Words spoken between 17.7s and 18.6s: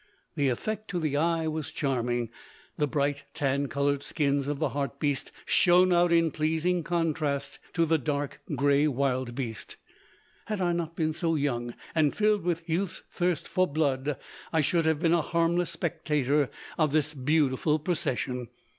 procession.